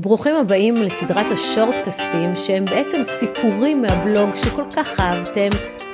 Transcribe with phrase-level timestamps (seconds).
[0.00, 5.48] ברוכים הבאים לסדרת השורטקסטים, שהם בעצם סיפורים מהבלוג שכל כך אהבתם.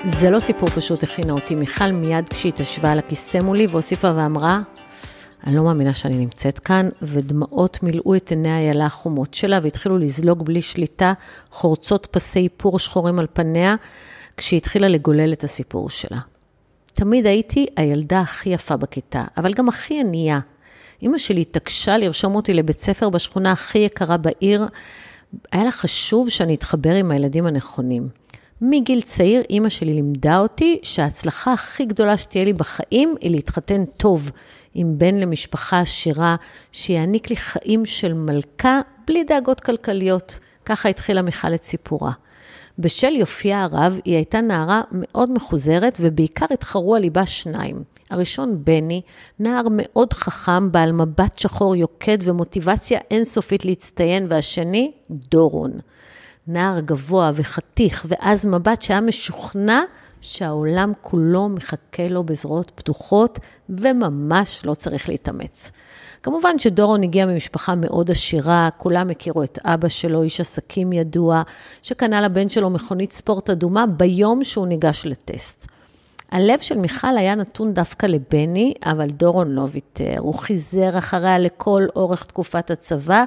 [0.05, 4.61] זה לא סיפור פשוט, הכינה אותי מיכל מיד כשהיא התיישבה על הכיסא מולי והוסיפה ואמרה,
[5.47, 10.45] אני לא מאמינה שאני נמצאת כאן, ודמעות מילאו את עיני איילה החומות שלה והתחילו לזלוג
[10.45, 11.13] בלי שליטה,
[11.51, 13.75] חורצות פסי איפור שחורים על פניה,
[14.37, 16.19] כשהיא התחילה לגולל את הסיפור שלה.
[16.95, 20.41] תמיד הייתי הילדה הכי יפה בכיתה, אבל גם הכי ענייה.
[21.03, 24.67] אימא שלי התעקשה לרשום אותי לבית ספר בשכונה הכי יקרה בעיר.
[25.53, 28.09] היה לה חשוב שאני אתחבר עם הילדים הנכונים.
[28.61, 34.31] מגיל צעיר אימא שלי לימדה אותי שההצלחה הכי גדולה שתהיה לי בחיים היא להתחתן טוב
[34.75, 36.37] עם בן למשפחה עשירה,
[36.73, 40.39] שיעניק לי חיים של מלכה בלי דאגות כלכליות.
[40.65, 42.13] ככה התחילה מיכל את סיפורה.
[42.79, 47.83] בשל יופייה הרב, היא הייתה נערה מאוד מחוזרת, ובעיקר התחרו על ליבה שניים.
[48.11, 49.03] הראשון, בני,
[49.39, 55.73] נער מאוד חכם, בעל מבט שחור יוקד ומוטיבציה אינסופית להצטיין, והשני, דורון.
[56.47, 59.83] נער גבוה וחתיך, ואז מבט שהיה משוכנע
[60.25, 65.73] שהעולם כולו מחכה לו בזרועות פתוחות, וממש לא צריך להתאמץ.
[66.23, 71.43] כמובן שדורון הגיע ממשפחה מאוד עשירה, כולם הכירו את אבא שלו, איש עסקים ידוע,
[71.83, 75.67] שקנה לבן שלו מכונית ספורט אדומה ביום שהוא ניגש לטסט.
[76.35, 80.15] הלב של מיכל היה נתון דווקא לבני, אבל דורון לא ויתר.
[80.19, 83.25] הוא חיזר אחריה לכל אורך תקופת הצבא,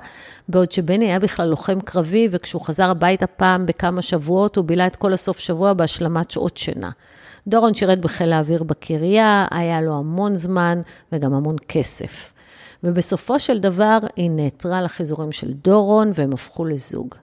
[0.50, 4.96] בעוד שבני היה בכלל לוחם קרבי, וכשהוא חזר הביתה פעם בכמה שבועות, הוא בילה את
[4.96, 6.90] כל הסוף שבוע בהשלמת שעות שינה.
[7.48, 12.34] דורון שירת בחיל האוויר בקריה, היה לו המון זמן וגם המון כסף.
[12.84, 17.16] ובסופו של דבר היא נעתרה לחיזורים של דורון והם הפכו לזוג.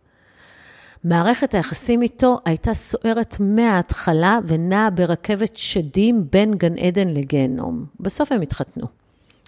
[1.05, 7.84] מערכת היחסים איתו הייתה סוערת מההתחלה ונעה ברכבת שדים בין גן עדן לגיהנום.
[8.00, 8.86] בסוף הם התחתנו.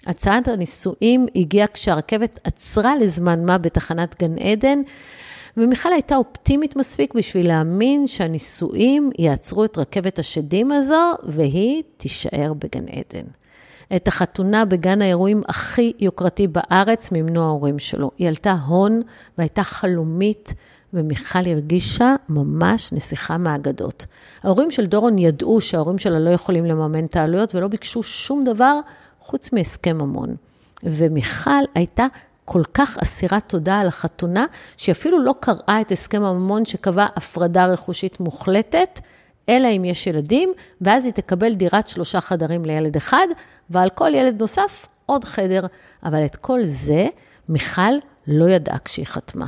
[0.07, 4.81] הצעת הנישואים הגיעה כשהרכבת עצרה לזמן מה בתחנת גן עדן,
[5.57, 12.85] ומיכל הייתה אופטימית מספיק בשביל להאמין שהנישואים יעצרו את רכבת השדים הזו, והיא תישאר בגן
[12.87, 13.25] עדן.
[13.95, 18.11] את החתונה בגן האירועים הכי יוקרתי בארץ מימנו ההורים שלו.
[18.17, 19.01] היא עלתה הון
[19.37, 20.53] והייתה חלומית,
[20.93, 24.05] ומיכל הרגישה ממש נסיכה מהאגדות.
[24.43, 28.79] ההורים של דורון ידעו שההורים שלה לא יכולים לממן את העלויות ולא ביקשו שום דבר
[29.19, 30.35] חוץ מהסכם ממון.
[30.83, 32.07] ומיכל הייתה
[32.45, 34.45] כל כך אסירת תודה על החתונה,
[34.77, 38.99] שהיא אפילו לא קראה את הסכם הממון שקבע הפרדה רכושית מוחלטת,
[39.49, 43.27] אלא אם יש ילדים, ואז היא תקבל דירת שלושה חדרים לילד אחד,
[43.69, 45.65] ועל כל ילד נוסף עוד חדר.
[46.03, 47.07] אבל את כל זה
[47.49, 47.81] מיכל
[48.27, 49.45] לא ידעה כשהיא חתמה.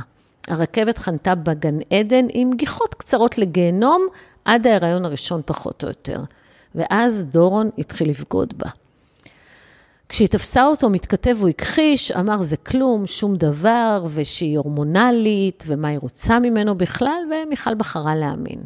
[0.50, 4.08] הרכבת חנתה בגן עדן עם גיחות קצרות לגיהנום
[4.44, 6.20] עד ההיריון הראשון פחות או יותר.
[6.74, 8.70] ואז דורון התחיל לבגוד בה.
[10.08, 15.98] כשהיא תפסה אותו מתכתב הוא הכחיש, אמר זה כלום, שום דבר, ושהיא הורמונלית, ומה היא
[15.98, 18.60] רוצה ממנו בכלל, ומיכל בחרה להאמין.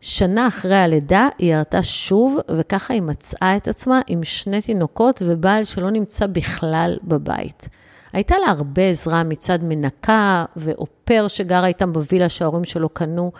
[0.00, 5.64] שנה אחרי הלידה היא ירתה שוב, וככה היא מצאה את עצמה עם שני תינוקות ובעל
[5.64, 7.68] שלא נמצא בכלל בבית.
[8.14, 13.32] הייתה לה הרבה עזרה מצד מנקה ואופר שגרה איתם בווילה שההורים שלו קנו,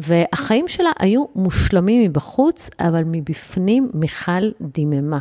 [0.00, 5.18] והחיים שלה היו מושלמים מבחוץ, אבל מבפנים מיכל דיממה.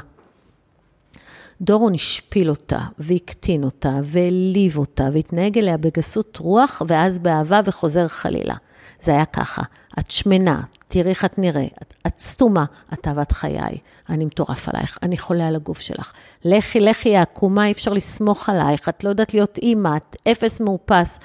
[1.64, 8.56] דורון השפיל אותה, והקטין אותה, והעליב אותה, והתנהג אליה בגסות רוח, ואז באהבה וחוזר חלילה.
[9.02, 9.62] זה היה ככה,
[10.00, 13.78] את שמנה, תראי איך את נראית, את סתומה, את אהבת חיי,
[14.10, 16.14] אני מטורף עלייך, אני חולה על הגוף שלך.
[16.46, 21.20] לכי, לכי, העקומה, אי אפשר לסמוך עלייך, את לא יודעת להיות אימא, את אפס מאופס.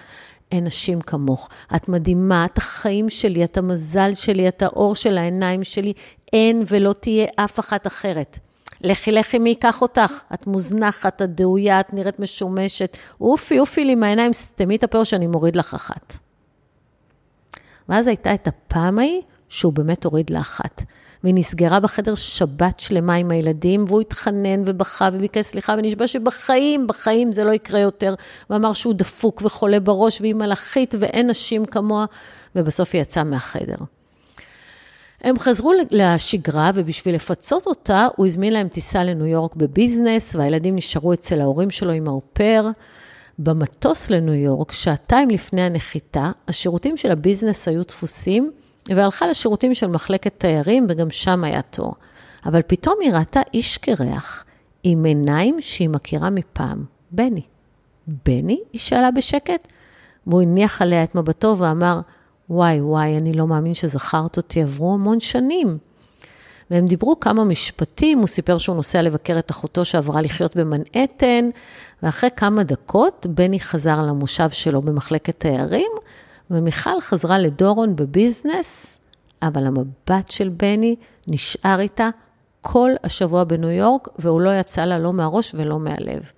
[0.53, 1.49] אין נשים כמוך.
[1.77, 5.93] את מדהימה, את החיים שלי, את המזל שלי, את האור של העיניים שלי,
[6.33, 8.39] אין ולא תהיה אף אחת אחרת.
[8.81, 10.13] לכי, לכי, מי ייקח אותך?
[10.35, 12.97] את מוזנחת, את דאויה, את נראית משומשת.
[13.21, 16.15] אופי, אופי לי מהעיניים, סתמי את הפה שאני מוריד לך אחת.
[17.89, 20.83] ואז הייתה את הפעם ההיא שהוא באמת הוריד לה אחת.
[21.25, 27.33] והיא נסגרה בחדר שבת שלמה עם הילדים, והוא התחנן ובכה וביקש סליחה, ונשבע שבחיים, בחיים
[27.33, 28.15] זה לא יקרה יותר.
[28.51, 32.07] ואמר שהוא דפוק וחולה בראש, והיא מלאכית ואין נשים כמוה,
[32.57, 33.77] ובסוף היא יצאה מהחדר.
[35.21, 41.13] הם חזרו לשגרה, ובשביל לפצות אותה, הוא הזמין להם טיסה לניו יורק בביזנס, והילדים נשארו
[41.13, 42.67] אצל ההורים שלו עם האופר.
[43.39, 48.51] במטוס לניו יורק, שעתיים לפני הנחיתה, השירותים של הביזנס היו דפוסים,
[48.89, 51.95] והלכה לשירותים של מחלקת תיירים, וגם שם היה תור.
[52.47, 54.45] אבל פתאום היא ראתה איש קרח,
[54.83, 57.43] עם עיניים שהיא מכירה מפעם, בני.
[58.25, 58.61] בני?
[58.73, 59.69] היא שאלה בשקט,
[60.27, 62.01] והוא הניח עליה את מבטו ואמר,
[62.51, 65.79] וואי, וואי, אני לא מאמין שזכרת אותי, עברו המון שנים.
[66.71, 71.51] והם דיברו כמה משפטים, הוא סיפר שהוא נוסע לבקר את אחותו שעברה לחיות במנהטן,
[72.03, 75.91] ואחרי כמה דקות בני חזר למושב שלו במחלקת תיירים,
[76.51, 79.01] ומיכל חזרה לדורון בביזנס,
[79.43, 80.97] אבל המבט של בני
[81.29, 82.09] נשאר איתה
[82.61, 86.33] כל השבוע בניו יורק, והוא לא יצא לה לא מהראש ולא מהלב.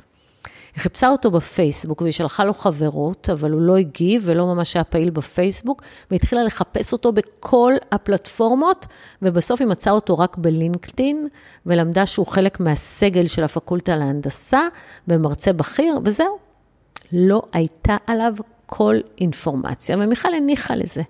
[0.75, 4.84] היא חיפשה אותו בפייסבוק והיא שלחה לו חברות, אבל הוא לא הגיב ולא ממש היה
[4.84, 8.87] פעיל בפייסבוק, והתחילה לחפש אותו בכל הפלטפורמות,
[9.22, 11.28] ובסוף היא מצאה אותו רק בלינקדאין,
[11.67, 14.61] ולמדה שהוא חלק מהסגל של הפקולטה להנדסה,
[15.08, 16.38] ומרצה בכיר, וזהו.
[17.12, 18.34] לא הייתה עליו
[18.67, 21.02] כל אינפורמציה, ומיכל הניחה לזה.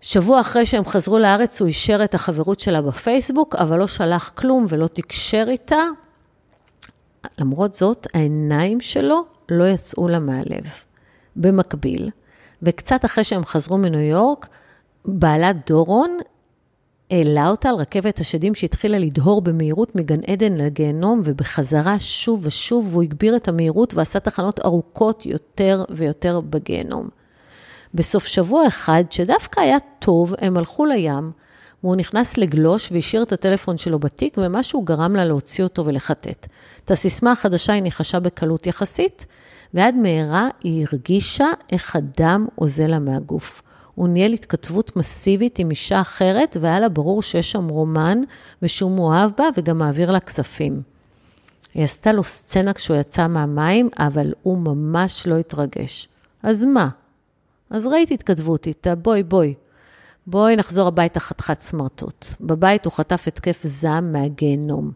[0.00, 4.66] שבוע אחרי שהם חזרו לארץ, הוא אישר את החברות שלה בפייסבוק, אבל לא שלח כלום
[4.68, 5.82] ולא תקשר איתה.
[7.38, 10.70] למרות זאת, העיניים שלו לא יצאו לה מהלב.
[11.36, 12.10] במקביל,
[12.62, 14.46] וקצת אחרי שהם חזרו מניו יורק,
[15.04, 16.18] בעלת דורון
[17.10, 23.02] העלה אותה על רכבת השדים שהתחילה לדהור במהירות מגן עדן לגיהנום, ובחזרה שוב ושוב, והוא
[23.02, 27.08] הגביר את המהירות ועשה תחנות ארוכות יותר ויותר בגיהנום.
[27.94, 31.30] בסוף שבוע אחד, שדווקא היה טוב, הם הלכו לים,
[31.84, 36.46] והוא נכנס לגלוש והשאיר את הטלפון שלו בתיק, ומשהו גרם לה להוציא אותו ולחטט.
[36.84, 39.26] את הסיסמה החדשה היא ניחשה בקלות יחסית,
[39.74, 43.62] ועד מהרה היא הרגישה איך הדם עוזל לה מהגוף.
[43.94, 48.18] הוא ניהל התכתבות מסיבית עם אישה אחרת, והיה לה ברור שיש שם רומן,
[48.62, 50.82] ושהוא מאוהב בה וגם מעביר לה כספים.
[51.74, 56.08] היא עשתה לו סצנה כשהוא יצא מהמים, אבל הוא ממש לא התרגש.
[56.42, 56.88] אז מה?
[57.70, 59.54] אז ראיתי התכתבות איתה, בואי, בואי.
[60.26, 62.26] בואי נחזור הביתה חתיכת סמרטוט.
[62.40, 64.90] בבית הוא חטף התקף זעם מהגיהנום.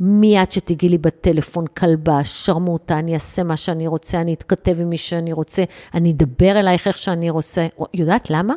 [0.00, 4.98] מיד שתגיעי לי בטלפון, כלבה, שרמוטה, אני אעשה מה שאני רוצה, אני אתכתב עם מי
[4.98, 5.64] שאני רוצה,
[5.94, 7.66] אני אדבר אלייך איך שאני רוצה.
[7.94, 8.54] יודעת למה?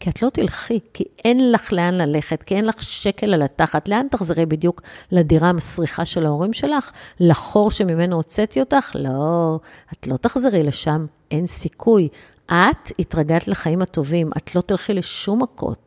[0.00, 3.88] כי את לא תלכי, כי אין לך לאן ללכת, כי אין לך שקל על התחת.
[3.88, 4.82] לאן תחזרי בדיוק?
[5.12, 6.90] לדירה המסריחה של ההורים שלך?
[7.20, 8.92] לחור שממנו הוצאתי אותך?
[8.94, 9.58] לא,
[9.92, 12.08] את לא תחזרי לשם, אין סיכוי.
[12.52, 15.78] את התרגלת לחיים הטובים, את לא תלכי לשום מכות.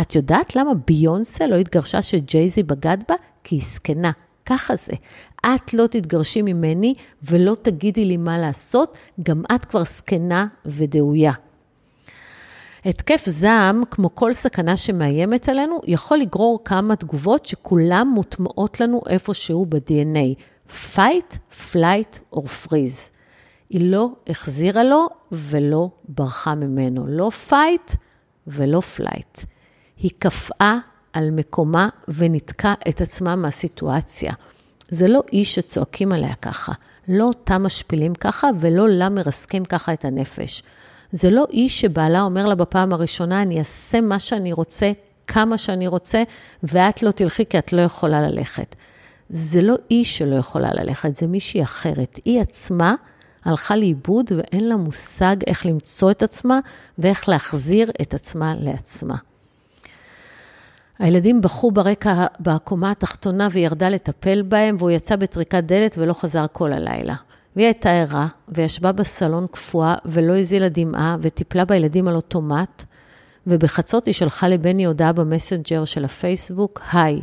[0.00, 3.14] את יודעת למה ביונסה לא התגרשה שג'ייזי בגד בה?
[3.44, 4.10] כי היא זקנה.
[4.46, 4.92] ככה זה.
[5.46, 11.32] את לא תתגרשי ממני ולא תגידי לי מה לעשות, גם את כבר זקנה ודאויה.
[12.84, 19.66] התקף זעם, כמו כל סכנה שמאיימת עלינו, יכול לגרור כמה תגובות שכולן מוטמעות לנו איפשהו
[19.68, 20.42] ב-DNA.
[20.68, 23.10] fight, flight or freeze.
[23.70, 27.06] היא לא החזירה לו ולא ברחה ממנו.
[27.06, 27.96] לא fight
[28.46, 29.44] ולא flight.
[29.96, 30.78] היא קפאה
[31.12, 34.32] על מקומה וניתקה את עצמה מהסיטואציה.
[34.88, 36.72] זה לא איש שצועקים עליה ככה,
[37.08, 40.62] לא אותה משפילים ככה ולא לה מרסקים ככה את הנפש.
[41.12, 44.92] זה לא איש שבעלה אומר לה בפעם הראשונה, אני אעשה מה שאני רוצה,
[45.26, 46.22] כמה שאני רוצה,
[46.62, 48.76] ואת לא תלכי כי את לא יכולה ללכת.
[49.30, 52.18] זה לא איש שלא יכולה ללכת, זה מישהי אחרת.
[52.24, 52.94] היא עצמה
[53.48, 56.58] הלכה לאיבוד ואין לה מושג איך למצוא את עצמה
[56.98, 59.16] ואיך להחזיר את עצמה לעצמה.
[60.98, 66.46] הילדים בכו ברקע בקומה התחתונה והיא ירדה לטפל בהם, והוא יצא בטריקת דלת ולא חזר
[66.52, 67.14] כל הלילה.
[67.56, 72.84] והיא הייתה ערה, וישבה בסלון קפואה, ולא הזילה דמעה, וטיפלה בילדים על אוטומט,
[73.46, 77.20] ובחצות היא שלחה לבני הודעה במסנג'ר של הפייסבוק, היי.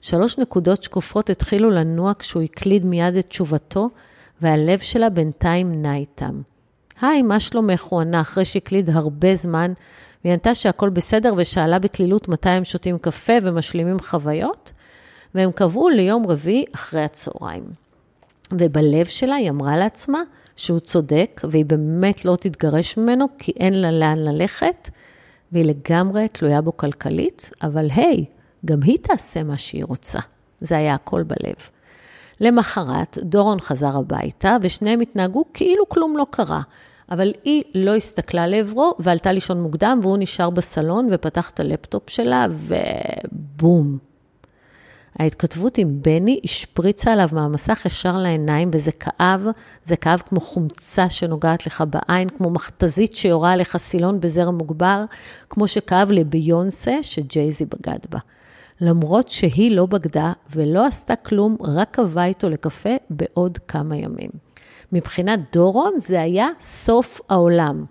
[0.00, 3.90] שלוש נקודות שקופות התחילו לנוע כשהוא הקליד מיד את תשובתו,
[4.42, 6.40] והלב שלה בינתיים נע איתם.
[7.00, 7.82] היי, מה שלומך?
[7.82, 9.72] הוא ענה אחרי שהקליד הרבה זמן,
[10.24, 14.72] והיא ענתה שהכל בסדר ושאלה בקלילות מתי הם שותים קפה ומשלימים חוויות,
[15.34, 17.64] והם קבעו ליום רביעי אחרי הצהריים.
[18.52, 20.22] ובלב שלה היא אמרה לעצמה
[20.56, 24.90] שהוא צודק, והיא באמת לא תתגרש ממנו, כי אין לה לאן ללכת,
[25.52, 28.24] והיא לגמרי תלויה בו כלכלית, אבל היי,
[28.64, 30.18] גם היא תעשה מה שהיא רוצה.
[30.60, 31.54] זה היה הכל בלב.
[32.40, 36.60] למחרת, דורון חזר הביתה, ושניהם התנהגו כאילו כלום לא קרה.
[37.10, 42.46] אבל היא לא הסתכלה לעברו ועלתה לישון מוקדם, והוא נשאר בסלון ופתח את הלפטופ שלה,
[42.52, 43.98] ובום.
[45.18, 49.46] ההתכתבות עם בני השפריצה עליו מהמסך ישר לעיניים, וזה כאב,
[49.84, 55.04] זה כאב כמו חומצה שנוגעת לך בעין, כמו מכתזית שיורה עליך סילון בזרע מוגבר,
[55.50, 58.18] כמו שכאב לביונסה שג'ייזי בגד בה.
[58.80, 64.30] למרות שהיא לא בגדה ולא עשתה כלום, רק קבעה איתו לקפה בעוד כמה ימים.
[64.92, 67.84] מבחינת דורון זה היה סוף העולם.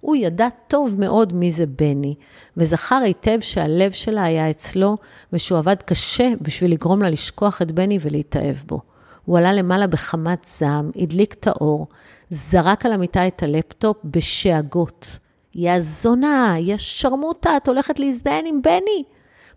[0.00, 2.14] הוא ידע טוב מאוד מי זה בני,
[2.56, 4.96] וזכר היטב שהלב שלה היה אצלו,
[5.32, 8.80] ושהוא עבד קשה בשביל לגרום לה לשכוח את בני ולהתאהב בו.
[9.24, 11.86] הוא עלה למעלה בחמת זעם, הדליק את האור,
[12.30, 15.18] זרק על המיטה את הלפטופ בשאגות.
[15.54, 19.04] יא זונה, יא שרמוטה, את הולכת להזדיין עם בני?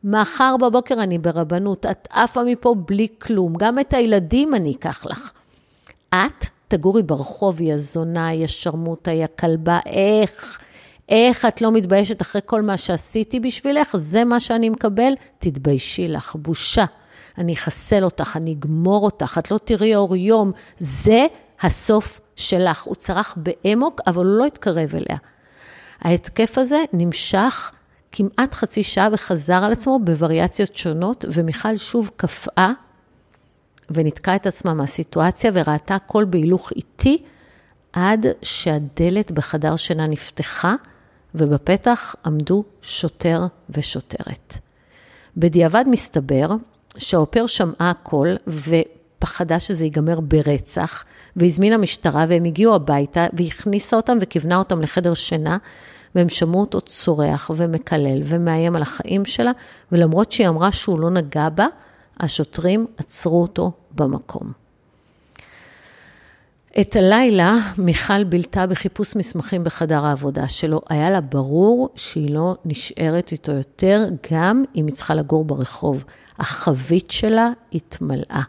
[0.03, 5.31] מחר בבוקר אני ברבנות, את עפה מפה בלי כלום, גם את הילדים אני אקח לך.
[6.09, 10.59] את תגורי ברחוב, היא הזונה, היא השרמוטה, היא הכלבה, איך?
[11.09, 13.97] איך את לא מתביישת אחרי כל מה שעשיתי בשבילך?
[13.97, 15.13] זה מה שאני מקבל?
[15.39, 16.85] תתביישי לך, בושה.
[17.37, 20.51] אני אחסל אותך, אני אגמור אותך, את לא תראי אור יום.
[20.79, 21.25] זה
[21.61, 22.83] הסוף שלך.
[22.83, 25.17] הוא צרח באמוק, אבל הוא לא התקרב אליה.
[26.01, 27.71] ההתקף הזה נמשך
[28.11, 32.71] כמעט חצי שעה וחזר על עצמו בווריאציות שונות, ומיכל שוב קפאה
[33.91, 37.23] וניתקה את עצמה מהסיטואציה וראתה הכל בהילוך איטי,
[37.93, 40.75] עד שהדלת בחדר שינה נפתחה,
[41.35, 44.57] ובפתח עמדו שוטר ושוטרת.
[45.37, 46.49] בדיעבד מסתבר
[46.97, 54.57] שהאופר שמעה הכל ופחדה שזה ייגמר ברצח, והזמינה משטרה והם הגיעו הביתה והכניסה אותם וכיוונה
[54.57, 55.57] אותם לחדר שינה,
[56.15, 59.51] והם שמעו אותו צורח ומקלל ומאיים על החיים שלה,
[59.91, 61.67] ולמרות שהיא אמרה שהוא לא נגע בה,
[62.19, 64.51] השוטרים עצרו אותו במקום.
[66.81, 70.81] את הלילה מיכל בילתה בחיפוש מסמכים בחדר העבודה שלו.
[70.89, 76.03] היה לה ברור שהיא לא נשארת איתו יותר, גם אם היא צריכה לגור ברחוב.
[76.39, 78.41] החבית שלה התמלאה.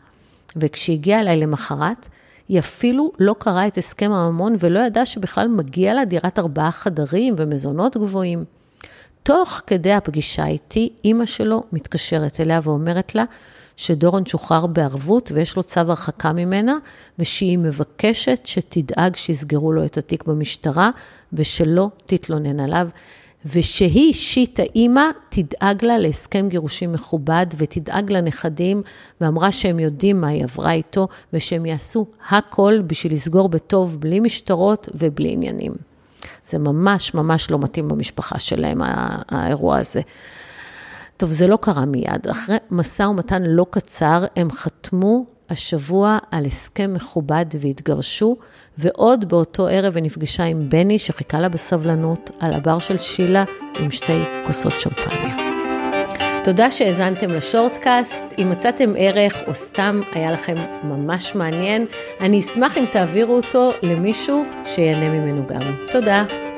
[0.56, 2.08] וכשהגיעה אליי למחרת,
[2.50, 7.34] היא אפילו לא קראה את הסכם הממון ולא ידעה שבכלל מגיע לה דירת ארבעה חדרים
[7.38, 8.44] ומזונות גבוהים.
[9.22, 13.24] תוך כדי הפגישה איתי, אימא שלו מתקשרת אליה ואומרת לה
[13.76, 16.76] שדורון שוחרר בערבות ויש לו צו הרחקה ממנה,
[17.18, 20.90] ושהיא מבקשת שתדאג שיסגרו לו את התיק במשטרה
[21.32, 22.88] ושלא תתלונן עליו.
[23.46, 28.82] ושהיא אישית, האימא, תדאג לה להסכם גירושים מכובד ותדאג לנכדים,
[29.20, 34.88] ואמרה שהם יודעים מה היא עברה איתו, ושהם יעשו הכל בשביל לסגור בטוב, בלי משטרות
[34.94, 35.72] ובלי עניינים.
[36.46, 38.80] זה ממש ממש לא מתאים במשפחה שלהם,
[39.28, 40.00] האירוע הזה.
[41.16, 42.28] טוב, זה לא קרה מיד.
[42.30, 48.36] אחרי משא ומתן לא קצר, הם חתמו השבוע על הסכם מכובד והתגרשו,
[48.78, 53.44] ועוד באותו ערב היא נפגשה עם בני, שחיכה לה בסבלנות, על הבר של שילה
[53.78, 55.50] עם שתי כוסות שמפניה.
[56.44, 58.34] תודה שהאזנתם לשורטקאסט.
[58.38, 60.54] אם מצאתם ערך או סתם היה לכם
[60.84, 61.86] ממש מעניין,
[62.20, 65.76] אני אשמח אם תעבירו אותו למישהו שיהנה ממנו גם.
[65.92, 66.49] תודה.